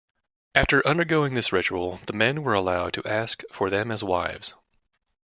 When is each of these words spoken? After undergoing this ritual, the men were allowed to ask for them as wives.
After 0.55 0.87
undergoing 0.87 1.35
this 1.35 1.53
ritual, 1.53 1.99
the 2.07 2.13
men 2.13 2.41
were 2.41 2.55
allowed 2.55 2.93
to 2.93 3.07
ask 3.07 3.43
for 3.51 3.69
them 3.69 3.91
as 3.91 4.03
wives. 4.03 4.55